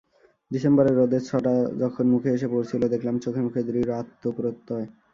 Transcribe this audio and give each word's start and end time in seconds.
ডিসেম্বরের 0.51 0.95
রোদের 0.95 1.23
ছটা 1.25 1.53
যখন 1.79 2.05
মুখে 2.07 2.29
এসে 2.31 2.47
পড়ছিল, 2.47 2.81
দেখলাম 2.87 3.15
চোখে-মুখে 3.19 3.61
দৃঢ় 3.63 3.91
আত্মপ্রত্যয়। 3.93 4.87